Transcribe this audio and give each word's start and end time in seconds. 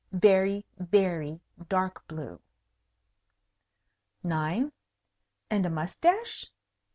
Very, 0.11 0.65
very 0.79 1.41
dark 1.69 2.07
blue. 2.07 2.41
9. 4.23 4.71
And 5.51 5.65
a 5.67 5.69
moustache? 5.69 6.49